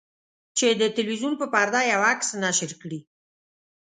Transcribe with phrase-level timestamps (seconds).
[0.57, 2.99] چې د تلویزیون په پرده یو عکس نشر کړي.